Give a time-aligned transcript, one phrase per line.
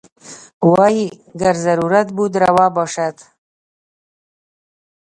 [0.71, 1.05] وايي
[1.39, 3.15] ګر ضرورت بود روا باشد.